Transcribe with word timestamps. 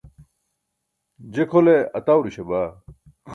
je 1.33 1.43
kʰole 1.49 1.75
atawruśa 1.97 2.43
baa 2.49 2.69